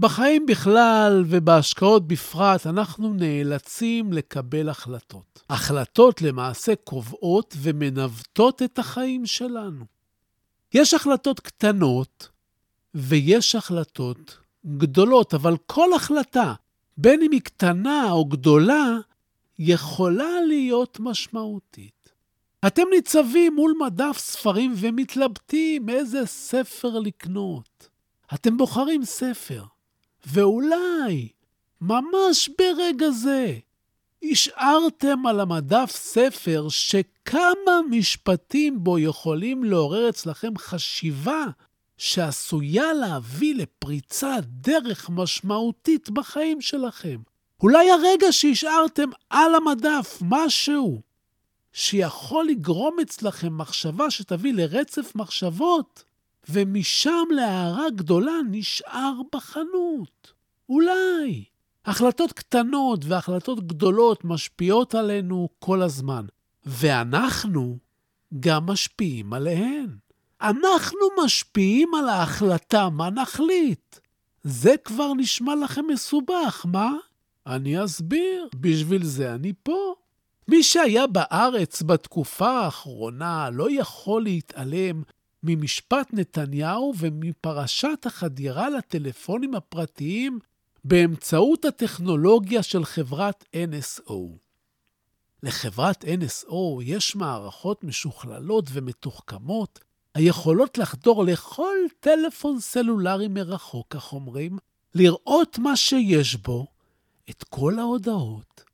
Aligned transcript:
בחיים 0.00 0.46
בכלל 0.46 1.24
ובהשקעות 1.26 2.08
בפרט, 2.08 2.66
אנחנו 2.66 3.14
נאלצים 3.14 4.12
לקבל 4.12 4.68
החלטות. 4.68 5.42
החלטות 5.50 6.22
למעשה 6.22 6.72
קובעות 6.84 7.54
ומנווטות 7.58 8.62
את 8.62 8.78
החיים 8.78 9.26
שלנו. 9.26 9.84
יש 10.74 10.94
החלטות 10.94 11.40
קטנות 11.40 12.28
ויש 12.94 13.54
החלטות 13.54 14.38
גדולות, 14.66 15.34
אבל 15.34 15.56
כל 15.66 15.92
החלטה, 15.92 16.54
בין 16.96 17.22
אם 17.22 17.32
היא 17.32 17.40
קטנה 17.40 18.10
או 18.10 18.24
גדולה, 18.24 18.96
יכולה 19.58 20.40
להיות 20.48 21.00
משמעותית. 21.00 22.12
אתם 22.66 22.82
ניצבים 22.90 23.54
מול 23.54 23.74
מדף 23.80 24.18
ספרים 24.18 24.72
ומתלבטים 24.76 25.88
איזה 25.88 26.26
ספר 26.26 26.98
לקנות. 26.98 27.88
אתם 28.34 28.56
בוחרים 28.56 29.04
ספר. 29.04 29.64
ואולי, 30.26 31.28
ממש 31.80 32.50
ברגע 32.58 33.10
זה, 33.10 33.58
השארתם 34.22 35.26
על 35.26 35.40
המדף 35.40 35.90
ספר 35.90 36.66
שכמה 36.68 37.80
משפטים 37.90 38.84
בו 38.84 38.98
יכולים 38.98 39.64
לעורר 39.64 40.08
אצלכם 40.08 40.58
חשיבה 40.58 41.44
שעשויה 41.96 42.92
להביא 42.92 43.54
לפריצת 43.54 44.44
דרך 44.44 45.10
משמעותית 45.10 46.10
בחיים 46.10 46.60
שלכם. 46.60 47.16
אולי 47.62 47.90
הרגע 47.90 48.32
שהשארתם 48.32 49.08
על 49.30 49.54
המדף 49.54 50.18
משהו 50.20 51.00
שיכול 51.72 52.46
לגרום 52.46 52.96
אצלכם 53.02 53.58
מחשבה 53.58 54.10
שתביא 54.10 54.54
לרצף 54.54 55.12
מחשבות 55.14 56.04
ומשם 56.48 57.24
להערה 57.30 57.90
גדולה 57.90 58.32
נשאר 58.50 59.12
בחנות. 59.34 60.32
אולי. 60.68 61.44
החלטות 61.86 62.32
קטנות 62.32 63.04
והחלטות 63.04 63.66
גדולות 63.66 64.24
משפיעות 64.24 64.94
עלינו 64.94 65.48
כל 65.58 65.82
הזמן, 65.82 66.24
ואנחנו 66.66 67.78
גם 68.40 68.66
משפיעים 68.66 69.32
עליהן. 69.32 69.96
אנחנו 70.40 71.00
משפיעים 71.24 71.94
על 71.94 72.08
ההחלטה 72.08 72.88
מה 72.90 73.10
נחליט. 73.10 73.98
זה 74.42 74.74
כבר 74.84 75.14
נשמע 75.14 75.54
לכם 75.54 75.84
מסובך, 75.92 76.66
מה? 76.68 76.92
אני 77.46 77.84
אסביר, 77.84 78.48
בשביל 78.60 79.04
זה 79.04 79.34
אני 79.34 79.52
פה. 79.62 79.94
מי 80.48 80.62
שהיה 80.62 81.06
בארץ 81.06 81.82
בתקופה 81.82 82.50
האחרונה 82.50 83.50
לא 83.50 83.70
יכול 83.70 84.22
להתעלם 84.22 85.02
ממשפט 85.46 86.08
נתניהו 86.12 86.92
ומפרשת 86.98 88.06
החדירה 88.06 88.70
לטלפונים 88.70 89.54
הפרטיים 89.54 90.38
באמצעות 90.84 91.64
הטכנולוגיה 91.64 92.62
של 92.62 92.84
חברת 92.84 93.44
NSO. 93.54 94.12
לחברת 95.42 96.04
NSO 96.04 96.82
יש 96.82 97.16
מערכות 97.16 97.84
משוכללות 97.84 98.64
ומתוחכמות 98.72 99.78
היכולות 100.14 100.78
לחדור 100.78 101.24
לכל 101.24 101.76
טלפון 102.00 102.60
סלולרי 102.60 103.28
מרחוק, 103.28 103.86
כך 103.90 104.12
אומרים, 104.12 104.58
לראות 104.94 105.58
מה 105.58 105.76
שיש 105.76 106.34
בו, 106.34 106.66
את 107.30 107.44
כל 107.44 107.78
ההודעות, 107.78 108.64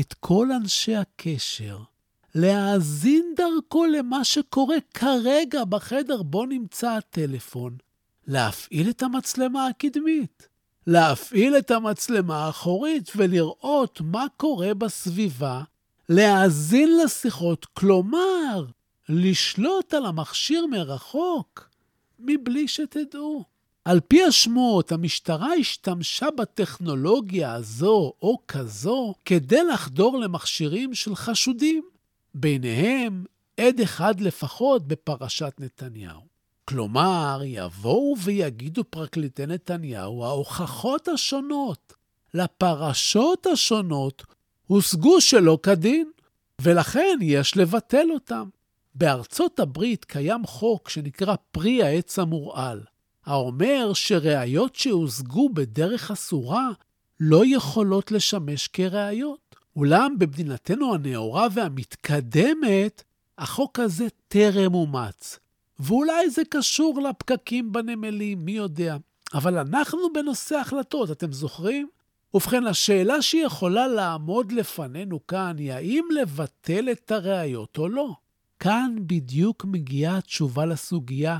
את 0.00 0.14
כל 0.20 0.48
אנשי 0.52 0.96
הקשר, 0.96 1.78
להאזין 2.36 3.34
דרכו 3.36 3.86
למה 3.86 4.24
שקורה 4.24 4.76
כרגע 4.94 5.64
בחדר 5.64 6.22
בו 6.22 6.46
נמצא 6.46 6.90
הטלפון, 6.90 7.76
להפעיל 8.26 8.90
את 8.90 9.02
המצלמה 9.02 9.66
הקדמית, 9.66 10.48
להפעיל 10.86 11.58
את 11.58 11.70
המצלמה 11.70 12.46
האחורית 12.46 13.12
ולראות 13.16 14.00
מה 14.04 14.26
קורה 14.36 14.74
בסביבה, 14.74 15.62
להאזין 16.08 16.98
לשיחות, 17.04 17.64
כלומר, 17.64 18.64
לשלוט 19.08 19.94
על 19.94 20.06
המכשיר 20.06 20.66
מרחוק, 20.66 21.70
מבלי 22.18 22.68
שתדעו. 22.68 23.44
על 23.84 24.00
פי 24.00 24.24
השמועות, 24.24 24.92
המשטרה 24.92 25.54
השתמשה 25.54 26.30
בטכנולוגיה 26.30 27.54
הזו 27.54 28.12
או 28.22 28.38
כזו 28.48 29.14
כדי 29.24 29.64
לחדור 29.64 30.18
למכשירים 30.18 30.94
של 30.94 31.14
חשודים. 31.14 31.95
ביניהם 32.38 33.24
עד 33.60 33.80
אחד 33.80 34.20
לפחות 34.20 34.88
בפרשת 34.88 35.52
נתניהו. 35.58 36.20
כלומר, 36.64 37.40
יבואו 37.44 38.14
ויגידו 38.24 38.84
פרקליטי 38.84 39.46
נתניהו, 39.46 40.24
ההוכחות 40.24 41.08
השונות 41.08 41.92
לפרשות 42.34 43.46
השונות 43.46 44.24
הושגו 44.66 45.20
שלא 45.20 45.58
כדין, 45.62 46.10
ולכן 46.60 47.18
יש 47.20 47.56
לבטל 47.56 48.06
אותם. 48.10 48.48
בארצות 48.94 49.60
הברית 49.60 50.04
קיים 50.04 50.46
חוק 50.46 50.88
שנקרא 50.88 51.34
פרי 51.50 51.82
העץ 51.82 52.18
המורעל, 52.18 52.80
האומר 53.26 53.92
שראיות 53.94 54.76
שהושגו 54.76 55.48
בדרך 55.48 56.10
אסורה 56.10 56.68
לא 57.20 57.42
יכולות 57.46 58.12
לשמש 58.12 58.68
כראיות. 58.68 59.55
אולם 59.76 60.14
במדינתנו 60.18 60.94
הנאורה 60.94 61.46
והמתקדמת, 61.54 63.02
החוק 63.38 63.78
הזה 63.78 64.06
טרם 64.28 64.74
אומץ. 64.74 65.38
ואולי 65.78 66.30
זה 66.30 66.42
קשור 66.50 67.00
לפקקים 67.02 67.72
בנמלים, 67.72 68.44
מי 68.44 68.52
יודע. 68.52 68.96
אבל 69.34 69.58
אנחנו 69.58 69.98
בנושא 70.14 70.56
החלטות, 70.56 71.10
אתם 71.10 71.32
זוכרים? 71.32 71.88
ובכן, 72.34 72.66
השאלה 72.66 73.22
שיכולה 73.22 73.88
לעמוד 73.88 74.52
לפנינו 74.52 75.26
כאן 75.26 75.56
היא 75.58 75.72
האם 75.72 76.04
לבטל 76.20 76.88
את 76.92 77.10
הראיות 77.10 77.78
או 77.78 77.88
לא. 77.88 78.14
כאן 78.58 78.96
בדיוק 79.06 79.64
מגיעה 79.64 80.18
התשובה 80.18 80.66
לסוגיה 80.66 81.38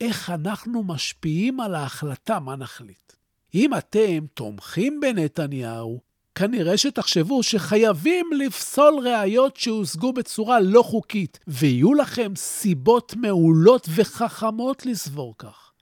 איך 0.00 0.30
אנחנו 0.30 0.82
משפיעים 0.82 1.60
על 1.60 1.74
ההחלטה 1.74 2.40
מה 2.40 2.56
נחליט. 2.56 3.12
אם 3.54 3.74
אתם 3.74 4.26
תומכים 4.34 5.00
בנתניהו, 5.00 6.00
כנראה 6.34 6.76
שתחשבו 6.76 7.42
שחייבים 7.42 8.26
לפסול 8.38 9.08
ראיות 9.08 9.56
שהושגו 9.56 10.12
בצורה 10.12 10.60
לא 10.60 10.82
חוקית, 10.82 11.38
ויהיו 11.46 11.94
לכם 11.94 12.32
סיבות 12.36 13.14
מעולות 13.16 13.88
וחכמות 13.94 14.86
לסבור 14.86 15.34
כך. 15.38 15.72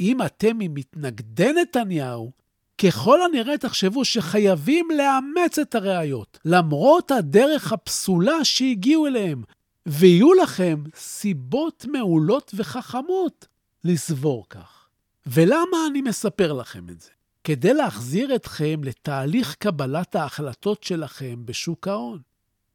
אם 0.00 0.22
אתם 0.22 0.58
ממתנגדי 0.58 1.52
נתניהו, 1.52 2.32
ככל 2.78 3.22
הנראה 3.22 3.58
תחשבו 3.58 4.04
שחייבים 4.04 4.88
לאמץ 4.96 5.58
את 5.58 5.74
הראיות, 5.74 6.38
למרות 6.44 7.10
הדרך 7.10 7.72
הפסולה 7.72 8.44
שהגיעו 8.44 9.06
אליהם, 9.06 9.42
ויהיו 9.86 10.34
לכם 10.34 10.84
סיבות 10.96 11.86
מעולות 11.92 12.52
וחכמות 12.54 13.46
לסבור 13.84 14.46
כך. 14.50 14.88
ולמה 15.26 15.76
אני 15.90 16.02
מספר 16.02 16.52
לכם 16.52 16.88
את 16.88 17.00
זה? 17.00 17.10
כדי 17.48 17.74
להחזיר 17.74 18.34
אתכם 18.34 18.80
לתהליך 18.84 19.54
קבלת 19.54 20.16
ההחלטות 20.16 20.84
שלכם 20.84 21.46
בשוק 21.46 21.88
ההון, 21.88 22.20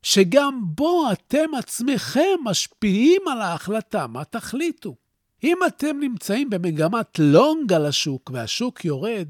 שגם 0.03 0.59
בו 0.63 1.11
אתם 1.11 1.55
עצמכם 1.57 2.29
משפיעים 2.43 3.21
על 3.31 3.41
ההחלטה 3.41 4.07
מה 4.07 4.23
תחליטו. 4.23 4.95
אם 5.43 5.57
אתם 5.67 5.99
נמצאים 5.99 6.49
במגמת 6.49 7.19
לונג 7.19 7.73
על 7.73 7.85
השוק 7.85 8.31
והשוק 8.33 8.85
יורד, 8.85 9.27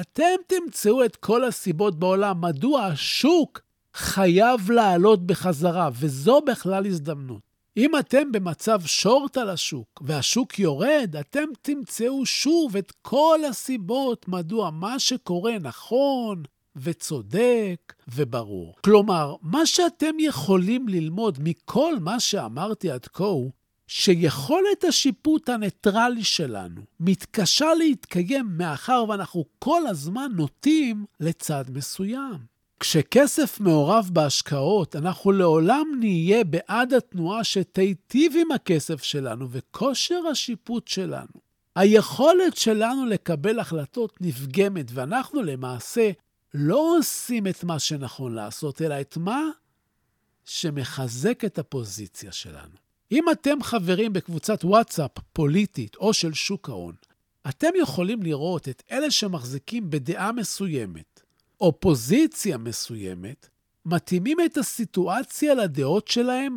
אתם 0.00 0.34
תמצאו 0.46 1.04
את 1.04 1.16
כל 1.16 1.44
הסיבות 1.44 1.98
בעולם 1.98 2.40
מדוע 2.40 2.84
השוק 2.84 3.60
חייב 3.94 4.70
לעלות 4.70 5.26
בחזרה, 5.26 5.90
וזו 5.92 6.40
בכלל 6.40 6.86
הזדמנות. 6.86 7.51
אם 7.76 7.98
אתם 7.98 8.32
במצב 8.32 8.80
שורט 8.86 9.36
על 9.36 9.50
השוק 9.50 10.02
והשוק 10.06 10.58
יורד, 10.58 11.16
אתם 11.20 11.44
תמצאו 11.62 12.26
שוב 12.26 12.76
את 12.76 12.92
כל 13.02 13.40
הסיבות 13.50 14.28
מדוע 14.28 14.70
מה 14.70 14.98
שקורה 14.98 15.58
נכון 15.60 16.42
וצודק 16.76 17.92
וברור. 18.08 18.74
כלומר, 18.84 19.36
מה 19.42 19.66
שאתם 19.66 20.14
יכולים 20.18 20.88
ללמוד 20.88 21.38
מכל 21.40 21.94
מה 22.00 22.20
שאמרתי 22.20 22.90
עד 22.90 23.06
כה 23.06 23.24
הוא 23.24 23.50
שיכולת 23.86 24.84
השיפוט 24.88 25.48
הניטרלי 25.48 26.24
שלנו 26.24 26.82
מתקשה 27.00 27.74
להתקיים 27.74 28.46
מאחר 28.58 29.04
ואנחנו 29.08 29.44
כל 29.58 29.86
הזמן 29.86 30.30
נוטים 30.36 31.04
לצד 31.20 31.64
מסוים. 31.68 32.51
כשכסף 32.82 33.60
מעורב 33.60 34.10
בהשקעות, 34.12 34.96
אנחנו 34.96 35.32
לעולם 35.32 35.86
נהיה 36.00 36.44
בעד 36.44 36.94
התנועה 36.94 37.44
שתיטיב 37.44 38.32
עם 38.40 38.52
הכסף 38.52 39.02
שלנו 39.02 39.50
וכושר 39.50 40.20
השיפוט 40.30 40.88
שלנו. 40.88 41.40
היכולת 41.76 42.56
שלנו 42.56 43.06
לקבל 43.06 43.58
החלטות 43.58 44.18
נפגמת, 44.20 44.86
ואנחנו 44.94 45.42
למעשה 45.42 46.10
לא 46.54 46.96
עושים 46.98 47.46
את 47.46 47.64
מה 47.64 47.78
שנכון 47.78 48.34
לעשות, 48.34 48.82
אלא 48.82 49.00
את 49.00 49.16
מה 49.16 49.42
שמחזק 50.44 51.44
את 51.44 51.58
הפוזיציה 51.58 52.32
שלנו. 52.32 52.76
אם 53.12 53.24
אתם 53.32 53.62
חברים 53.62 54.12
בקבוצת 54.12 54.64
וואטסאפ 54.64 55.10
פוליטית 55.32 55.96
או 55.96 56.14
של 56.14 56.32
שוק 56.32 56.68
ההון, 56.68 56.94
אתם 57.48 57.70
יכולים 57.82 58.22
לראות 58.22 58.68
את 58.68 58.82
אלה 58.90 59.10
שמחזיקים 59.10 59.90
בדעה 59.90 60.32
מסוימת, 60.32 61.21
או 61.62 61.80
פוזיציה 61.80 62.58
מסוימת, 62.58 63.48
מתאימים 63.86 64.38
את 64.44 64.58
הסיטואציה 64.58 65.54
לדעות 65.54 66.08
שלהם, 66.08 66.56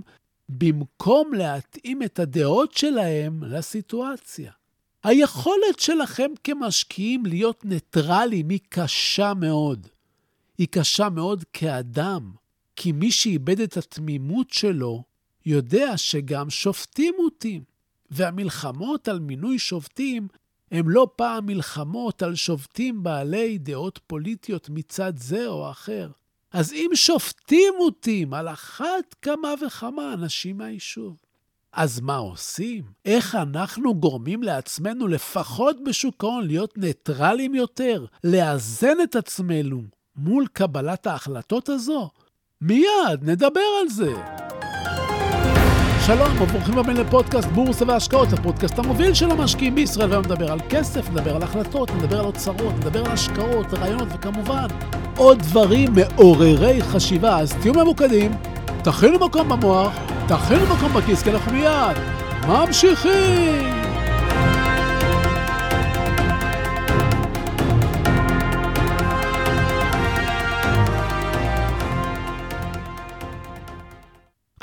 במקום 0.49 1.33
להתאים 1.33 2.03
את 2.03 2.19
הדעות 2.19 2.73
שלהם 2.73 3.43
לסיטואציה. 3.43 4.51
היכולת 5.03 5.79
שלכם 5.79 6.31
כמשקיעים 6.43 7.25
להיות 7.25 7.65
ניטרליים 7.65 8.49
היא 8.49 8.59
קשה 8.69 9.33
מאוד. 9.33 9.87
היא 10.57 10.67
קשה 10.71 11.09
מאוד 11.09 11.43
כאדם, 11.53 12.31
כי 12.75 12.91
מי 12.91 13.11
שאיבד 13.11 13.59
את 13.59 13.77
התמימות 13.77 14.51
שלו, 14.51 15.03
יודע 15.45 15.97
שגם 15.97 16.49
שופטים 16.49 17.13
מוטים. 17.17 17.63
והמלחמות 18.11 19.07
על 19.07 19.19
מינוי 19.19 19.59
שופטים 19.59 20.27
הם 20.71 20.89
לא 20.89 21.07
פעם 21.15 21.45
מלחמות 21.45 22.23
על 22.23 22.35
שופטים 22.35 23.03
בעלי 23.03 23.57
דעות 23.57 23.99
פוליטיות 24.07 24.69
מצד 24.69 25.13
זה 25.17 25.47
או 25.47 25.71
אחר. 25.71 26.09
אז 26.53 26.73
אם 26.73 26.89
שופטים 26.93 27.73
מוטים 27.77 28.33
על 28.33 28.47
אחת 28.47 29.15
כמה 29.21 29.53
וכמה 29.65 30.13
אנשים 30.13 30.57
מהיישוב, 30.57 31.17
אז 31.73 31.99
מה 31.99 32.15
עושים? 32.15 32.83
איך 33.05 33.35
אנחנו 33.35 33.95
גורמים 33.95 34.43
לעצמנו, 34.43 35.07
לפחות 35.07 35.83
בשוק 35.83 36.23
ההון, 36.23 36.47
להיות 36.47 36.77
ניטרלים 36.77 37.55
יותר, 37.55 38.05
לאזן 38.23 39.01
את 39.03 39.15
עצמנו 39.15 39.81
מול 40.15 40.47
קבלת 40.53 41.07
ההחלטות 41.07 41.69
הזו? 41.69 42.09
מיד, 42.61 43.23
נדבר 43.23 43.61
על 43.81 43.89
זה. 43.89 44.44
שלום 46.05 46.41
וברוכים 46.41 46.77
הבאים 46.77 46.97
לפודקאסט 46.97 47.47
בורסה 47.47 47.85
והשקעות, 47.87 48.33
הפודקאסט 48.33 48.79
המוביל 48.79 49.13
של 49.13 49.31
המשקיעים 49.31 49.75
בישראל. 49.75 50.09
והיום 50.09 50.25
נדבר 50.25 50.51
על 50.51 50.59
כסף, 50.69 51.09
נדבר 51.09 51.35
על 51.35 51.43
החלטות, 51.43 51.91
נדבר 51.91 52.19
על 52.19 52.25
אוצרות, 52.25 52.73
נדבר 52.79 53.05
על 53.05 53.11
השקעות, 53.11 53.73
רעיונות 53.73 54.07
וכמובן 54.13 54.67
עוד 55.17 55.39
דברים 55.39 55.93
מעוררי 55.93 56.81
חשיבה. 56.81 57.39
אז 57.39 57.53
תהיו 57.53 57.73
ממוקדים, 57.73 58.31
תכינו 58.83 59.19
מקום 59.19 59.49
במוח, 59.49 59.93
תכינו 60.27 60.65
מקום 60.75 60.93
בכיס, 60.93 61.23
כי 61.23 61.31
אנחנו 61.31 61.51
מיד 61.51 61.97
ממשיכים! 62.47 63.84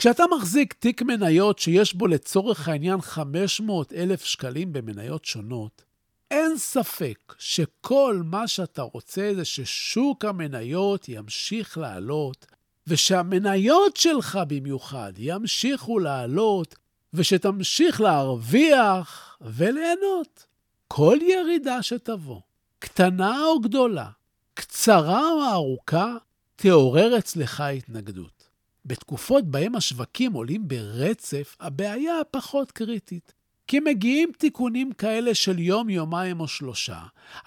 כשאתה 0.02 0.24
מחזיק 0.36 0.72
תיק 0.72 1.02
מניות 1.02 1.58
שיש 1.58 1.94
בו 1.94 2.06
לצורך 2.06 2.68
העניין 2.68 3.00
500 3.00 3.92
אלף 3.92 4.24
שקלים 4.24 4.72
במניות 4.72 5.24
שונות, 5.24 5.82
אין 6.30 6.58
ספק 6.58 7.34
שכל 7.38 8.22
מה 8.24 8.48
שאתה 8.48 8.82
רוצה 8.82 9.32
זה 9.36 9.44
ששוק 9.44 10.24
המניות 10.24 11.08
ימשיך 11.08 11.78
לעלות, 11.78 12.46
ושהמניות 12.86 13.96
שלך 13.96 14.38
במיוחד 14.48 15.12
ימשיכו 15.18 15.98
לעלות, 15.98 16.74
ושתמשיך 17.14 18.00
להרוויח 18.00 19.38
וליהנות. 19.40 20.46
כל 20.88 21.18
ירידה 21.22 21.82
שתבוא, 21.82 22.40
קטנה 22.78 23.44
או 23.44 23.60
גדולה, 23.60 24.08
קצרה 24.54 25.30
או 25.30 25.44
ארוכה, 25.52 26.14
תעורר 26.56 27.18
אצלך 27.18 27.60
התנגדות. 27.60 28.41
בתקופות 28.84 29.44
בהן 29.44 29.74
השווקים 29.74 30.32
עולים 30.32 30.68
ברצף, 30.68 31.56
הבעיה 31.60 32.14
פחות 32.30 32.72
קריטית. 32.72 33.32
כי 33.66 33.80
מגיעים 33.80 34.32
תיקונים 34.38 34.92
כאלה 34.92 35.34
של 35.34 35.58
יום, 35.58 35.90
יומיים 35.90 36.40
או 36.40 36.48
שלושה, 36.48 37.00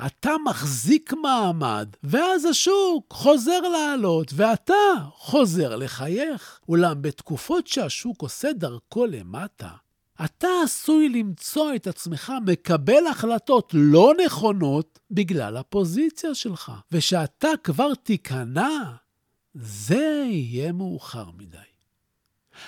אתה 0.06 0.32
מחזיק 0.46 1.14
מעמד, 1.14 1.90
ואז 2.04 2.46
השוק 2.46 3.14
חוזר 3.14 3.60
לעלות, 3.60 4.32
ואתה 4.36 4.74
חוזר 5.12 5.76
לחייך. 5.76 6.60
אולם 6.70 7.02
בתקופות 7.02 7.68
שהשוק 7.68 8.22
עושה 8.22 8.54
דרכו 8.54 9.06
למטה, 9.06 9.70
אתה 10.26 10.48
עשוי 10.64 11.10
למצוא 11.10 11.76
את 11.76 11.88
עצמך 11.88 12.34
מקבל 12.46 13.08
החלטות 13.08 13.72
לא 13.74 14.14
נכונות 14.26 15.00
בגלל 15.12 15.58
הפוזיציה 15.58 16.36
שלך, 16.36 16.72
ושאתה 16.92 17.50
כבר 17.64 17.94
תיכנע 17.94 18.92
זה 19.56 20.26
יהיה 20.30 20.72
מאוחר 20.72 21.26
מדי. 21.38 21.58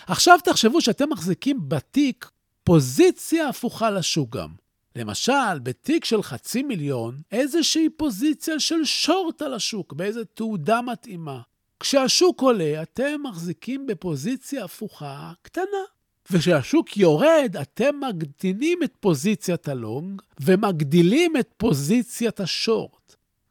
עכשיו 0.08 0.40
תחשבו 0.44 0.82
שאתם 0.82 1.10
מחזיקים 1.10 1.70
בתיק 1.70 2.32
פוזיציה 2.64 3.50
הפוכה 3.50 3.90
לשוק 3.90 4.36
גם. 4.36 4.50
למשל, 4.96 5.60
בתיק 5.64 6.06
של 6.06 6.24
חצי 6.24 6.64
מיליון, 6.64 7.22
איזושהי 7.32 7.90
פוזיציה 7.90 8.60
של 8.60 8.86
שורט 8.86 9.42
על 9.42 9.54
השוק, 9.54 9.94
באיזו 9.94 10.24
תעודה 10.24 10.82
מתאימה. 10.82 11.42
כשהשוק 11.80 12.42
עולה, 12.42 12.82
אתם 12.82 13.22
מחזיקים 13.24 13.88
בפוזיציה 13.88 14.64
הפוכה 14.64 15.32
קטנה. 15.42 15.84
וכשהשוק 16.32 16.98
יורד, 16.98 17.56
אתם 17.62 18.00
מקטינים 18.10 18.84
את 18.84 18.94
פוזיציית 19.00 19.68
הלונג 19.68 20.22
ומגדילים 20.40 21.38
את 21.38 21.50
פוזיציית 21.58 22.40
השורט. 22.40 23.07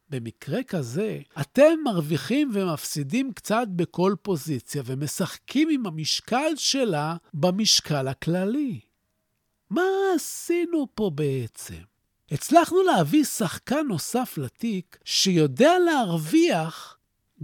במקרה 0.09 0.63
כזה, 0.63 1.19
אתם 1.41 1.79
מרוויחים 1.83 2.51
ומפסידים 2.53 3.33
קצת 3.33 3.67
בכל 3.75 4.15
פוזיציה 4.21 4.83
ומשחקים 4.85 5.69
עם 5.69 5.85
המשקל 5.85 6.51
שלה 6.55 7.15
במשקל 7.33 8.07
הכללי. 8.07 8.79
מה 9.69 9.83
עשינו 10.15 10.87
פה 10.95 11.11
בעצם? 11.15 11.81
הצלחנו 12.31 12.83
להביא 12.83 13.23
שחקן 13.23 13.85
נוסף 13.87 14.37
לתיק 14.37 14.97
שיודע 15.05 15.79
להרוויח 15.79 16.97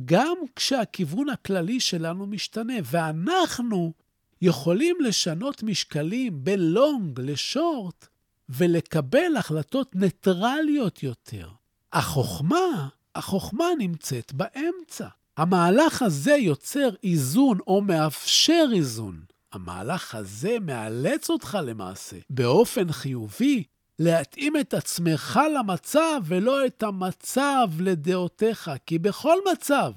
גם 0.06 0.38
כשהכיוון 0.56 1.30
הכללי 1.30 1.80
שלנו 1.80 2.26
משתנה, 2.28 2.74
ואנחנו 2.84 3.94
יכולים 4.42 4.96
לשנות 5.02 5.64
משקלים 5.64 6.44
בין 6.44 6.60
לונג 6.60 7.20
לשורט 7.20 8.08
ולקבל 8.50 9.36
החלטות 9.38 9.96
ניטרליות 9.96 11.04
יותר. 11.04 11.50
החוכמה, 11.94 12.88
החוכמה 13.16 13.66
נמצאת 13.78 14.34
באמצע. 14.34 15.08
המהלך 15.38 16.02
הזה 16.02 16.32
יוצר 16.32 16.90
איזון 17.04 17.58
או 17.68 17.82
מאפשר 17.82 18.66
איזון. 18.74 19.20
המהלך 19.52 20.16
הזה 20.16 20.58
מאלץ 20.62 21.30
אותך 21.30 21.58
למעשה, 21.64 22.18
באופן 22.30 22.92
חיובי, 22.92 23.64
להתאים 24.00 24.58
את 24.58 24.74
עצמך 24.74 25.40
למצב 25.58 26.22
ולא 26.26 26.66
את 26.66 26.84
המצב 26.84 27.68
לדעותיך, 27.80 28.72
כי 28.86 29.00
בכל 29.00 29.38
מצב 29.52 29.92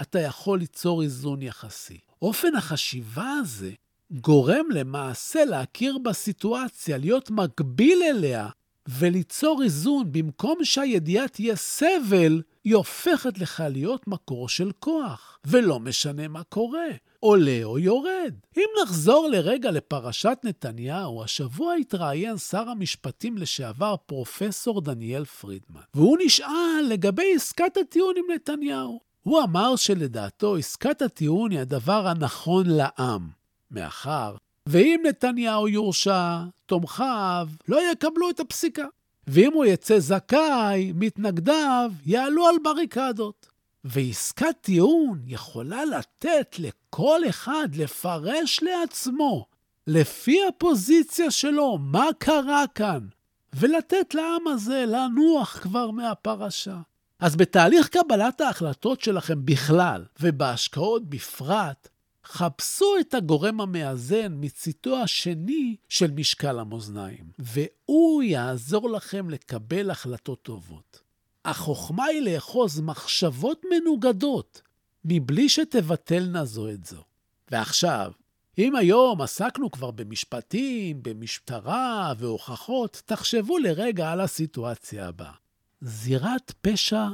אתה 0.00 0.20
יכול 0.20 0.58
ליצור 0.58 1.02
איזון 1.02 1.42
יחסי. 1.42 1.98
אופן 2.22 2.56
החשיבה 2.56 3.32
הזה 3.40 3.72
גורם 4.10 4.70
למעשה 4.70 5.44
להכיר 5.44 5.98
בסיטואציה, 5.98 6.98
להיות 6.98 7.30
מקביל 7.30 8.02
אליה, 8.02 8.48
וליצור 8.88 9.62
איזון, 9.62 10.12
במקום 10.12 10.64
שהידיעה 10.64 11.28
תהיה 11.28 11.56
סבל, 11.56 12.42
היא 12.64 12.74
הופכת 12.74 13.38
לך 13.38 13.62
להיות 13.70 14.08
מקור 14.08 14.48
של 14.48 14.70
כוח, 14.78 15.38
ולא 15.46 15.80
משנה 15.80 16.28
מה 16.28 16.42
קורה, 16.42 16.88
עולה 17.20 17.60
או 17.64 17.78
יורד. 17.78 18.34
אם 18.56 18.68
נחזור 18.82 19.28
לרגע 19.28 19.70
לפרשת 19.70 20.38
נתניהו, 20.44 21.24
השבוע 21.24 21.74
התראיין 21.74 22.38
שר 22.38 22.68
המשפטים 22.68 23.38
לשעבר 23.38 23.94
פרופסור 24.06 24.80
דניאל 24.80 25.24
פרידמן, 25.24 25.80
והוא 25.94 26.18
נשאל 26.24 26.86
לגבי 26.88 27.34
עסקת 27.34 27.76
הטיעון 27.76 28.14
עם 28.16 28.24
נתניהו. 28.34 29.00
הוא 29.22 29.42
אמר 29.42 29.76
שלדעתו 29.76 30.56
עסקת 30.56 31.02
הטיעון 31.02 31.50
היא 31.50 31.60
הדבר 31.60 32.06
הנכון 32.06 32.66
לעם, 32.66 33.28
מאחר 33.70 34.36
ואם 34.66 35.00
נתניהו 35.08 35.68
יורשע, 35.68 36.38
תומכיו 36.66 37.48
לא 37.68 37.92
יקבלו 37.92 38.30
את 38.30 38.40
הפסיקה. 38.40 38.86
ואם 39.26 39.52
הוא 39.52 39.64
יצא 39.64 39.98
זכאי, 39.98 40.92
מתנגדיו 40.94 41.92
יעלו 42.06 42.46
על 42.46 42.54
בריקדות. 42.62 43.46
ועסקת 43.84 44.56
טיעון 44.60 45.22
יכולה 45.26 45.84
לתת 45.84 46.56
לכל 46.58 47.20
אחד 47.28 47.68
לפרש 47.74 48.62
לעצמו, 48.62 49.46
לפי 49.86 50.38
הפוזיציה 50.48 51.30
שלו, 51.30 51.78
מה 51.78 52.06
קרה 52.18 52.64
כאן, 52.74 53.06
ולתת 53.54 54.14
לעם 54.14 54.48
הזה 54.48 54.84
לנוח 54.88 55.58
כבר 55.62 55.90
מהפרשה. 55.90 56.76
אז 57.20 57.36
בתהליך 57.36 57.88
קבלת 57.88 58.40
ההחלטות 58.40 59.00
שלכם 59.00 59.44
בכלל, 59.44 60.04
ובהשקעות 60.20 61.08
בפרט, 61.08 61.88
חפשו 62.26 62.94
את 63.00 63.14
הגורם 63.14 63.60
המאזן 63.60 64.36
מציתו 64.40 64.96
השני 64.96 65.76
של 65.88 66.10
משקל 66.10 66.58
המאזניים, 66.58 67.24
והוא 67.38 68.22
יעזור 68.22 68.90
לכם 68.90 69.30
לקבל 69.30 69.90
החלטות 69.90 70.42
טובות. 70.42 71.00
החוכמה 71.44 72.04
היא 72.04 72.20
לאחוז 72.20 72.80
מחשבות 72.80 73.62
מנוגדות, 73.70 74.62
מבלי 75.04 75.48
שתבטלנה 75.48 76.44
זו 76.44 76.68
את 76.68 76.86
זו. 76.86 77.02
ועכשיו, 77.50 78.12
אם 78.58 78.76
היום 78.76 79.20
עסקנו 79.20 79.70
כבר 79.70 79.90
במשפטים, 79.90 81.02
במשטרה 81.02 82.12
והוכחות, 82.18 83.02
תחשבו 83.06 83.58
לרגע 83.58 84.10
על 84.10 84.20
הסיטואציה 84.20 85.08
הבאה. 85.08 85.32
זירת 85.80 86.52
פשע 86.60 87.08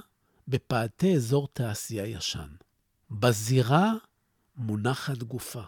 בפאתי 0.48 1.14
אזור 1.14 1.48
תעשייה 1.52 2.06
ישן. 2.06 2.48
בזירה 3.10 3.94
מונחת 4.58 5.18
גופה. 5.18 5.62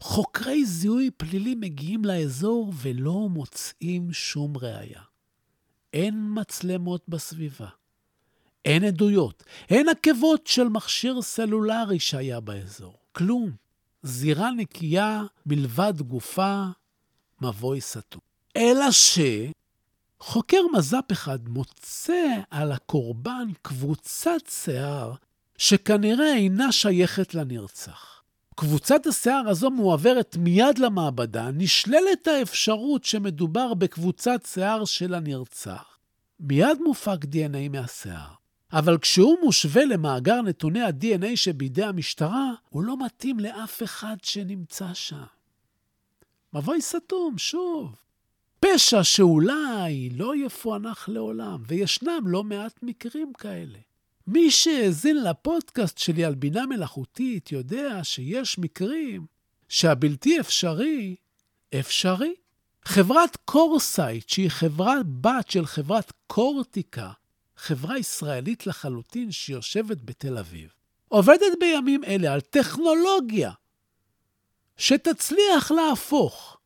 חוקרי 0.00 0.64
זיהוי 0.64 1.10
פלילי 1.16 1.54
מגיעים 1.54 2.04
לאזור 2.04 2.72
ולא 2.82 3.28
מוצאים 3.28 4.12
שום 4.12 4.56
ראייה. 4.56 5.02
אין 5.92 6.26
מצלמות 6.34 7.02
בסביבה. 7.08 7.68
אין 8.64 8.84
עדויות, 8.84 9.44
אין 9.70 9.88
עקבות 9.88 10.46
של 10.46 10.68
מכשיר 10.68 11.22
סלולרי 11.22 11.98
שהיה 11.98 12.40
באזור. 12.40 12.98
כלום. 13.12 13.50
זירה 14.02 14.50
נקייה 14.50 15.22
מלבד 15.46 15.94
גופה, 16.00 16.64
מבוי 17.40 17.80
סתום. 17.80 18.20
אלא 18.56 18.86
שחוקר 20.20 20.60
מז"פ 20.72 21.12
אחד 21.12 21.48
מוצא 21.48 22.26
על 22.50 22.72
הקורבן 22.72 23.48
קבוצת 23.62 24.46
שיער 24.48 25.14
שכנראה 25.58 26.34
אינה 26.34 26.72
שייכת 26.72 27.34
לנרצח. 27.34 28.19
קבוצת 28.60 29.06
השיער 29.06 29.48
הזו 29.48 29.70
מועברת 29.70 30.36
מיד 30.36 30.78
למעבדה, 30.78 31.50
נשללת 31.50 32.28
האפשרות 32.28 33.04
שמדובר 33.04 33.74
בקבוצת 33.74 34.40
שיער 34.46 34.84
של 34.84 35.14
הנרצח. 35.14 35.98
מיד 36.40 36.78
מופק 36.84 37.24
דנ"א 37.24 37.68
מהשיער. 37.68 38.30
אבל 38.72 38.98
כשהוא 38.98 39.36
מושווה 39.42 39.84
למאגר 39.84 40.42
נתוני 40.42 40.82
ה-DNA 40.82 41.36
שבידי 41.36 41.84
המשטרה, 41.84 42.52
הוא 42.68 42.82
לא 42.82 43.04
מתאים 43.04 43.40
לאף 43.40 43.82
אחד 43.82 44.16
שנמצא 44.22 44.94
שם. 44.94 45.24
מבוי 46.52 46.82
סתום, 46.82 47.38
שוב. 47.38 47.96
פשע 48.60 49.04
שאולי 49.04 50.10
לא 50.10 50.36
יפוענח 50.36 51.08
לעולם, 51.08 51.62
וישנם 51.66 52.22
לא 52.26 52.44
מעט 52.44 52.82
מקרים 52.82 53.32
כאלה. 53.32 53.78
מי 54.32 54.50
שהאזין 54.50 55.24
לפודקאסט 55.24 55.98
שלי 55.98 56.24
על 56.24 56.34
בינה 56.34 56.66
מלאכותית 56.66 57.52
יודע 57.52 58.04
שיש 58.04 58.58
מקרים 58.58 59.26
שהבלתי 59.68 60.40
אפשרי, 60.40 61.16
אפשרי. 61.80 62.34
חברת 62.84 63.36
Corsight, 63.44 64.28
שהיא 64.28 64.50
חברת 64.50 65.06
בת 65.06 65.50
של 65.50 65.66
חברת 65.66 66.12
Cortica, 66.26 67.10
חברה 67.56 67.98
ישראלית 67.98 68.66
לחלוטין 68.66 69.32
שיושבת 69.32 70.02
בתל 70.02 70.38
אביב, 70.38 70.70
עובדת 71.08 71.58
בימים 71.60 72.04
אלה 72.04 72.32
על 72.32 72.40
טכנולוגיה 72.40 73.50
שתצליח 74.76 75.70
להפוך 75.70 76.58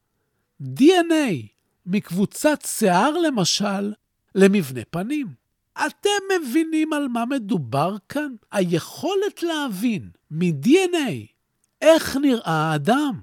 DNA 0.62 1.46
מקווצת 1.86 2.58
שיער, 2.66 3.10
למשל, 3.18 3.92
למבנה 4.34 4.84
פנים. 4.90 5.43
אתם 5.86 6.08
מבינים 6.40 6.92
על 6.92 7.08
מה 7.08 7.24
מדובר 7.24 7.96
כאן? 8.08 8.34
היכולת 8.52 9.42
להבין 9.42 10.10
מ-DNA 10.30 11.34
איך 11.80 12.16
נראה 12.16 12.52
האדם, 12.52 13.20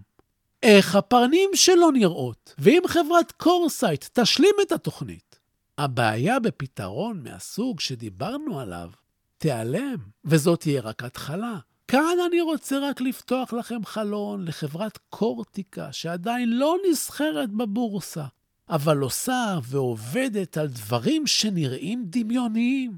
איך 0.63 0.95
הפנים 0.95 1.49
שלו 1.53 1.91
נראות, 1.91 2.55
ואם 2.57 2.81
חברת 2.87 3.31
Corsight 3.31 4.05
תשלים 4.13 4.55
את 4.61 4.71
התוכנית, 4.71 5.39
הבעיה 5.77 6.39
בפתרון 6.39 7.23
מהסוג 7.23 7.79
שדיברנו 7.79 8.59
עליו 8.59 8.89
תיעלם, 9.37 9.97
וזאת 10.25 10.59
תהיה 10.59 10.81
רק 10.81 11.03
התחלה. 11.03 11.57
כאן 11.87 12.17
אני 12.27 12.41
רוצה 12.41 12.79
רק 12.79 13.01
לפתוח 13.01 13.53
לכם 13.53 13.85
חלון 13.85 14.45
לחברת 14.47 14.99
קורטיקה, 15.09 15.93
שעדיין 15.93 16.49
לא 16.49 16.77
נסחרת 16.89 17.51
בבורסה, 17.51 18.25
אבל 18.71 18.97
עושה 18.97 19.59
ועובדת 19.63 20.57
על 20.57 20.67
דברים 20.67 21.27
שנראים 21.27 22.03
דמיוניים. 22.05 22.97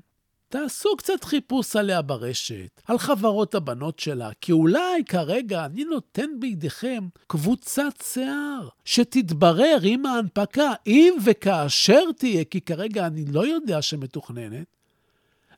תעשו 0.49 0.97
קצת 0.97 1.23
חיפוש 1.23 1.75
עליה 1.75 2.01
ברשת, 2.01 2.81
על 2.87 2.97
חברות 2.97 3.55
הבנות 3.55 3.99
שלה, 3.99 4.29
כי 4.41 4.51
אולי 4.51 5.03
כרגע 5.05 5.65
אני 5.65 5.83
נותן 5.83 6.29
בידיכם 6.39 7.07
קבוצת 7.27 7.93
שיער, 8.03 8.67
שתתברר 8.85 9.77
עם 9.83 10.05
ההנפקה, 10.05 10.73
אם 10.87 11.13
וכאשר 11.25 12.11
תהיה, 12.17 12.43
כי 12.43 12.61
כרגע 12.61 13.07
אני 13.07 13.25
לא 13.25 13.47
יודע 13.47 13.81
שמתוכננת, 13.81 14.67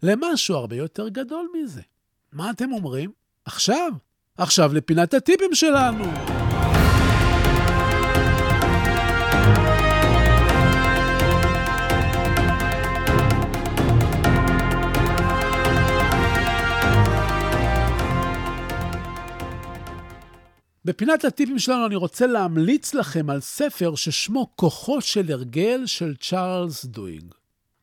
למשהו 0.03 0.55
הרבה 0.55 0.75
יותר 0.75 1.09
גדול 1.09 1.47
מזה. 1.53 1.81
מה 2.33 2.51
אתם 2.51 2.71
אומרים? 2.71 3.11
עכשיו, 3.45 3.91
עכשיו 4.37 4.73
לפינת 4.73 5.13
הטיפים 5.13 5.55
שלנו. 5.55 6.34
בפינת 20.85 21.25
הטיפים 21.25 21.59
שלנו 21.59 21.85
אני 21.85 21.95
רוצה 21.95 22.27
להמליץ 22.27 22.93
לכם 22.93 23.29
על 23.29 23.41
ספר 23.41 23.95
ששמו 23.95 24.49
כוחו 24.55 25.01
של 25.01 25.31
הרגל 25.31 25.81
של 25.85 26.15
צ'ארלס 26.15 26.85
דויג. 26.85 27.23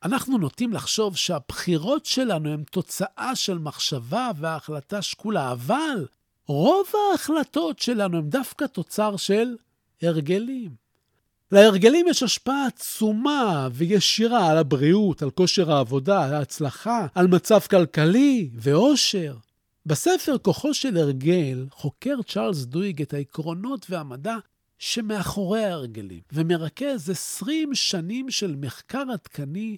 אנחנו 0.04 0.38
נוטים 0.38 0.72
לחשוב 0.72 1.16
שהבחירות 1.16 2.06
שלנו 2.06 2.52
הן 2.52 2.62
תוצאה 2.70 3.32
של 3.34 3.58
מחשבה 3.58 4.30
והחלטה 4.36 5.02
שקולה, 5.02 5.52
אבל 5.52 6.06
רוב 6.46 6.86
ההחלטות 7.10 7.78
שלנו 7.78 8.18
הן 8.18 8.28
דווקא 8.28 8.64
תוצר 8.64 9.16
של 9.16 9.56
הרגלים. 10.02 10.70
להרגלים 11.52 12.08
יש 12.08 12.22
השפעה 12.22 12.66
עצומה 12.66 13.68
וישירה 13.72 14.50
על 14.50 14.58
הבריאות, 14.58 15.22
על 15.22 15.30
כושר 15.30 15.72
העבודה, 15.72 16.24
על 16.24 16.34
ההצלחה, 16.34 17.06
על 17.14 17.26
מצב 17.26 17.60
כלכלי 17.60 18.50
ואושר. 18.54 19.34
בספר 19.86 20.38
כוחו 20.42 20.74
של 20.74 20.96
הרגל 20.96 21.66
חוקר 21.70 22.22
צ'ארלס 22.28 22.64
דויג 22.64 23.02
את 23.02 23.14
העקרונות 23.14 23.86
והמדע 23.90 24.36
שמאחורי 24.78 25.64
ההרגלים, 25.64 26.20
ומרכז 26.32 27.10
20 27.10 27.74
שנים 27.74 28.30
של 28.30 28.56
מחקר 28.56 29.04
עדכני 29.12 29.76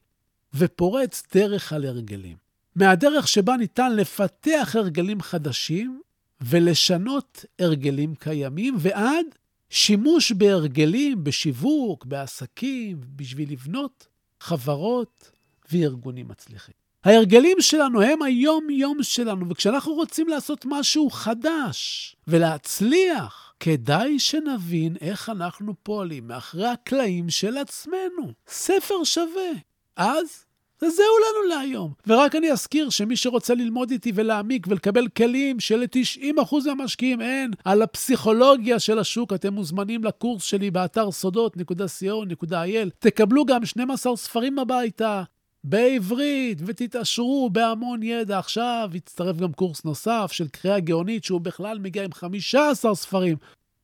ופורץ 0.54 1.23
דרך 1.34 1.73
על 1.73 1.84
הרגלים. 1.84 2.37
מהדרך 2.76 3.28
שבה 3.28 3.56
ניתן 3.56 3.96
לפתח 3.96 4.76
הרגלים 4.78 5.20
חדשים 5.20 6.02
ולשנות 6.40 7.44
הרגלים 7.58 8.14
קיימים, 8.14 8.76
ועד 8.78 9.26
שימוש 9.70 10.32
בהרגלים 10.32 11.25
בשיווק, 11.25 12.04
בעסקים, 12.04 13.00
בשביל 13.16 13.52
לבנות 13.52 14.06
חברות 14.40 15.30
וארגונים 15.73 16.28
מצליחים. 16.28 16.84
ההרגלים 17.04 17.56
שלנו 17.61 18.02
הם 18.02 18.23
היום-יום 18.23 19.02
שלנו, 19.02 19.49
וכשאנחנו 19.50 19.94
רוצים 19.94 20.28
לעשות 20.28 20.64
משהו 20.68 21.11
חדש 21.11 22.16
ולהצליח, 22.28 23.54
כדאי 23.61 24.18
שנבין 24.18 24.96
איך 25.00 25.28
אנחנו 25.28 25.75
פועלים 25.82 26.28
מאחורי 26.28 26.66
הקלעים 26.66 27.30
של 27.30 27.56
עצמנו. 27.56 28.32
ספר 28.49 29.04
שווה. 29.04 29.52
אז 29.96 30.44
זהו 30.80 30.88
לנו 30.96 31.49
להיום. 31.49 31.92
ורק 32.06 32.34
אני 32.34 32.52
אזכיר 32.52 32.90
שמי 32.90 33.16
שרוצה 33.16 33.54
ללמוד 33.54 33.90
איתי 33.90 34.12
ולהעמיק 34.14 34.66
ולקבל 34.70 35.08
כלים 35.08 35.61
של-90% 35.61 36.54
מהמשקיעים 36.66 37.20
אין 37.20 37.50
על 37.64 37.82
הפסיכולוגיה 37.82 38.78
של 38.78 38.99
השוק, 38.99 39.32
אתם 39.32 39.54
מוזמנים 39.54 40.04
לקורס 40.04 40.42
שלי 40.42 40.70
באתר 40.70 41.11
סודות.co.il. 41.11 42.90
תקבלו 42.99 43.44
גם 43.44 43.64
12 43.64 44.16
ספרים 44.16 44.58
הביתה, 44.58 45.23
בעברית, 45.64 46.59
ותתעשרו 46.66 47.50
בהמון 47.52 48.02
ידע. 48.02 48.38
עכשיו 48.38 48.90
יצטרף 48.94 49.37
גם 49.37 49.52
קורס 49.52 49.85
נוסף 49.85 50.30
של 50.33 50.49
קריאה 50.49 50.80
גאונית, 50.80 51.25
שהוא 51.25 51.40
בכלל 51.40 51.78
מגיע 51.78 52.04
עם 52.04 52.12
15 52.12 52.94
ספרים. 52.94 53.37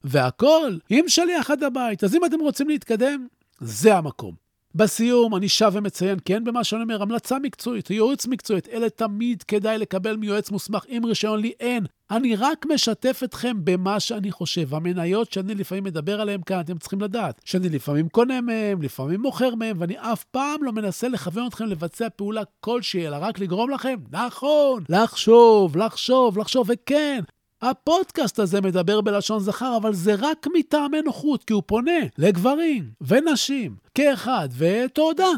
והכול 0.04 0.80
עם 0.90 1.08
שליח 1.08 1.50
עד 1.50 1.62
הבית. 1.62 2.04
אז 2.04 2.14
אם 2.14 2.24
אתם 2.24 2.40
רוצים 2.40 2.68
להתקדם, 2.68 3.26
זה 3.60 3.96
המקום. 3.96 4.49
בסיום, 4.74 5.36
אני 5.36 5.48
שב 5.48 5.70
ומציין, 5.74 6.18
כן, 6.24 6.44
במה 6.44 6.64
שאני 6.64 6.82
אומר, 6.82 7.02
המלצה 7.02 7.38
מקצועית, 7.38 7.90
ייעוץ 7.90 8.26
מקצועית, 8.26 8.68
אלה 8.68 8.90
תמיד 8.90 9.42
כדאי 9.42 9.78
לקבל 9.78 10.16
מיועץ 10.16 10.50
מוסמך 10.50 10.84
עם 10.88 11.04
רישיון, 11.04 11.40
לי 11.40 11.52
אין. 11.60 11.86
אני 12.10 12.36
רק 12.36 12.66
משתף 12.66 13.20
אתכם 13.24 13.56
במה 13.64 14.00
שאני 14.00 14.32
חושב. 14.32 14.74
המניות 14.74 15.32
שאני 15.32 15.54
לפעמים 15.54 15.84
מדבר 15.84 16.20
עליהן 16.20 16.40
כאן, 16.46 16.60
אתם 16.60 16.78
צריכים 16.78 17.00
לדעת, 17.00 17.40
שאני 17.44 17.68
לפעמים 17.68 18.08
קונה 18.08 18.40
מהן, 18.40 18.82
לפעמים 18.82 19.22
מוכר 19.22 19.54
מהן, 19.54 19.76
ואני 19.78 19.94
אף 19.98 20.24
פעם 20.24 20.64
לא 20.64 20.72
מנסה 20.72 21.08
לכוון 21.08 21.46
אתכם 21.46 21.64
לבצע 21.64 22.08
פעולה 22.16 22.42
כלשהי, 22.60 23.06
אלא 23.06 23.16
רק 23.20 23.38
לגרום 23.38 23.70
לכם, 23.70 23.96
נכון, 24.12 24.84
לחשוב, 24.88 25.76
לחשוב, 25.76 26.38
לחשוב, 26.38 26.70
וכן, 26.70 27.20
הפודקאסט 27.62 28.38
הזה 28.38 28.60
מדבר 28.60 29.00
בלשון 29.00 29.40
זכר, 29.40 29.76
אבל 29.76 29.94
זה 29.94 30.14
רק 30.18 30.46
מטעמי 30.54 31.02
נוחות, 31.02 31.44
כי 31.44 31.52
הוא 31.52 31.62
פונה 31.66 32.00
לגברים 32.18 32.90
ונשים 33.00 33.76
כאחד, 33.94 34.48
ותודה. 34.58 35.30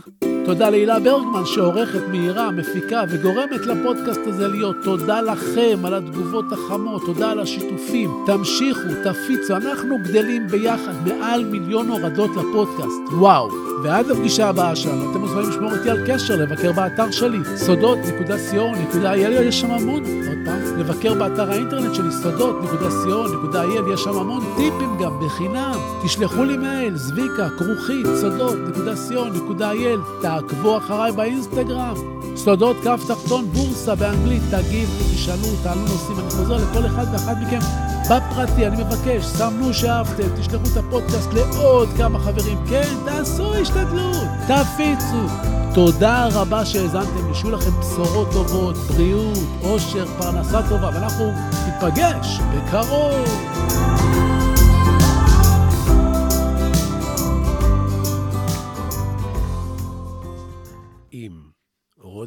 תודה 0.44 0.70
להילה 0.70 1.00
ברגמן 1.00 1.46
שעורכת, 1.46 2.00
מהירה, 2.08 2.50
מפיקה 2.50 3.02
וגורמת 3.08 3.66
לפודקאסט 3.66 4.20
הזה 4.26 4.48
להיות. 4.48 4.76
תודה 4.84 5.20
לכם 5.20 5.78
על 5.84 5.94
התגובות 5.94 6.44
החמות, 6.52 7.02
תודה 7.06 7.30
על 7.30 7.40
השיתופים. 7.40 8.10
תמשיכו, 8.26 8.88
תפיצו, 9.04 9.56
אנחנו 9.56 9.96
גדלים 10.04 10.46
ביחד 10.48 11.08
מעל 11.08 11.44
מיליון 11.44 11.88
הורדות 11.88 12.30
לפודקאסט. 12.30 13.12
וואו. 13.18 13.48
ועד 13.82 14.10
הפגישה 14.10 14.48
הבאה 14.48 14.76
שלנו, 14.76 15.10
אתם 15.10 15.20
מוזמנים 15.20 15.48
לשמור 15.50 15.74
איתי 15.74 15.90
על 15.90 15.98
קשר, 16.06 16.36
לבקר 16.36 16.72
באתר 16.72 17.10
שלי, 17.10 17.38
סודות.co.il, 17.56 19.42
יש 19.42 19.60
שם 19.60 19.70
המון, 19.70 20.02
עוד 20.04 20.38
פעם, 20.44 20.78
לבקר 20.78 21.14
באתר 21.14 21.50
האינטרנט 21.50 21.94
שלי, 21.94 22.12
סודות.co.il, 22.12 23.92
יש 23.94 24.00
שם 24.00 24.18
המון 24.18 24.44
טיפים 24.56 24.98
גם, 25.00 25.12
בחינם. 25.26 25.78
תשלחו 26.04 26.44
לי 26.44 26.56
מייל, 26.56 26.96
זביקה, 26.96 27.48
כרוכית, 27.58 28.06
סודות.co.il, 28.48 30.22
תעקבו 30.22 30.78
אחריי 30.78 31.12
באינסטגרם. 31.12 31.94
סודות 32.36 32.76
כף 32.84 33.00
תחתון 33.08 33.44
בורסה 33.52 33.94
באנגלית, 33.94 34.42
תגיבו, 34.50 35.04
תשאלו, 35.14 35.48
תעלו 35.62 35.80
נושאים, 35.80 36.18
אני 36.18 36.30
חוזר 36.30 36.56
לכל 36.56 36.86
אחד 36.86 37.06
ואחת 37.12 37.36
מכם 37.42 37.58
בפרטי, 38.04 38.66
אני 38.66 38.84
מבקש, 38.84 39.24
סמנו 39.24 39.74
שאהבתם, 39.74 40.28
תשלחו 40.40 40.64
את 40.72 40.76
הפודקאסט 40.76 41.32
לעוד 41.32 41.88
כמה 41.96 42.18
חברים. 42.18 42.58
כן, 42.68 42.94
תעשו 43.04 43.54
השתדלות, 43.54 44.28
תפיצו. 44.46 45.52
תודה 45.74 46.28
רבה 46.32 46.64
שהאזנתם, 46.64 47.30
ישו 47.30 47.50
לכם 47.50 47.70
בשורות 47.80 48.28
טובות, 48.32 48.76
בריאות, 48.76 49.38
עושר, 49.62 50.06
פרנסה 50.18 50.60
טובה, 50.68 50.90
ואנחנו 50.94 51.32
ניפגש 51.66 52.38
בקרוב. 52.38 53.91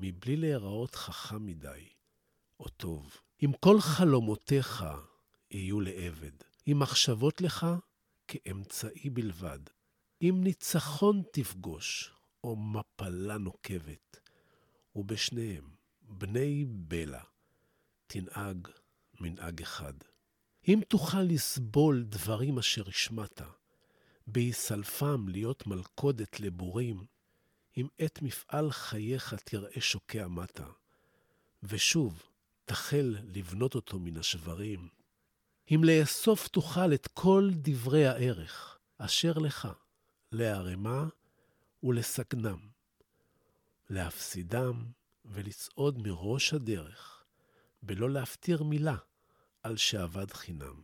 מבלי 0.00 0.36
להיראות 0.36 0.94
חכם 0.94 1.46
מדי, 1.46 1.88
או 2.60 2.68
טוב. 2.68 3.16
אם 3.44 3.50
כל 3.60 3.80
חלומותיך 3.80 4.84
יהיו 5.50 5.80
לעבד, 5.80 6.32
אם 6.68 6.78
מחשבות 6.78 7.40
לך 7.40 7.66
כאמצעי 8.28 9.10
בלבד, 9.10 9.58
אם 10.22 10.40
ניצחון 10.44 11.22
תפגוש, 11.32 12.12
או 12.44 12.56
מפלה 12.56 13.38
נוקבת, 13.38 14.20
ובשניהם, 14.96 15.70
בני 16.02 16.64
בלע, 16.68 17.22
תנהג 18.06 18.68
מנהג 19.20 19.62
אחד. 19.62 19.94
אם 20.68 20.80
תוכל 20.88 21.22
לסבול 21.22 22.02
דברים 22.02 22.58
אשר 22.58 22.88
השמעת, 22.88 23.40
בהיסלפם 24.26 25.28
להיות 25.28 25.66
מלכודת 25.66 26.40
לבורים, 26.40 27.04
אם 27.78 27.86
את 28.04 28.22
מפעל 28.22 28.70
חייך 28.70 29.34
תראה 29.34 29.80
שוקע 29.80 30.28
מטה, 30.28 30.66
ושוב 31.62 32.22
תחל 32.64 33.16
לבנות 33.22 33.74
אותו 33.74 33.98
מן 33.98 34.16
השברים, 34.16 34.88
אם 35.70 35.80
לאסוף 35.84 36.48
תוכל 36.48 36.94
את 36.94 37.06
כל 37.06 37.50
דברי 37.52 38.06
הערך 38.06 38.78
אשר 38.98 39.32
לך, 39.32 39.68
להרמה 40.32 41.08
ולסגנם, 41.82 42.58
להפסידם 43.90 44.84
ולצעוד 45.24 45.98
מראש 45.98 46.54
הדרך, 46.54 47.24
בלא 47.82 48.10
להפטיר 48.10 48.62
מילה 48.62 48.96
על 49.62 49.76
שאבד 49.76 50.32
חינם. 50.32 50.82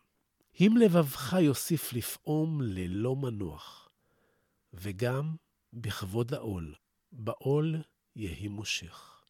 אם 0.61 0.75
לבבך 0.81 1.37
יוסיף 1.41 1.93
לפעום 1.93 2.63
ללא 2.63 3.17
מנוח, 3.17 3.89
וגם 4.75 5.37
בכבוד 5.73 6.35
העול, 6.35 6.75
בעול 7.15 7.77
יהי 8.17 8.49
מושך. 8.49 9.23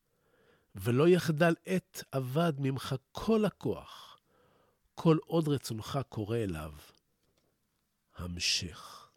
ולא 0.74 1.08
יחדל 1.08 1.54
עת 1.66 2.04
אבד 2.16 2.52
ממך 2.58 2.94
כל 3.12 3.44
הכוח, 3.44 4.18
כל 4.94 5.18
עוד 5.26 5.48
רצונך 5.48 5.98
קורא 6.08 6.36
אליו. 6.36 6.72
המשך. 8.16 9.08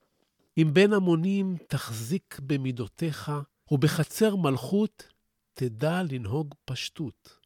אם 0.57 0.69
בין 0.73 0.93
המונים 0.93 1.57
תחזיק 1.67 2.39
במידותיך, 2.39 3.31
ובחצר 3.71 4.35
מלכות 4.35 5.07
תדע 5.53 6.03
לנהוג 6.11 6.55
פשטות. 6.65 7.39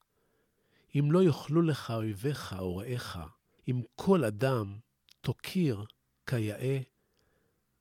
אם 0.99 1.11
לא 1.11 1.23
יאכלו 1.23 1.61
לך 1.61 1.91
אויביך 1.91 2.55
או 2.59 2.77
רעיך, 2.77 3.19
אם 3.67 3.81
כל 3.95 4.23
אדם 4.23 4.77
תוקיר 5.21 5.85
כיאה 6.25 6.79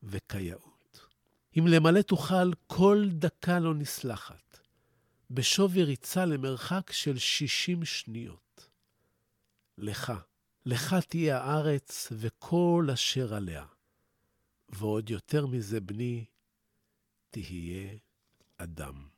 וכיאות. 0.03 0.70
אם 1.59 1.67
למלא 1.67 2.03
תוכל 2.03 2.53
כל 2.67 3.09
דקה 3.13 3.59
לא 3.59 3.75
נסלחת, 3.75 4.59
בשווי 5.31 5.83
ריצה 5.85 6.25
למרחק 6.25 6.93
של 6.93 7.19
שישים 7.19 7.85
שניות. 7.85 8.69
לך, 9.79 10.13
לך 10.67 10.95
תהיה 11.09 11.39
הארץ 11.39 12.09
וכל 12.13 12.89
אשר 12.93 13.35
עליה. 13.35 13.65
ועוד 14.69 15.11
יותר 15.11 15.47
מזה, 15.47 15.81
בני, 15.81 16.25
תהיה 17.31 17.97
אדם. 18.57 19.10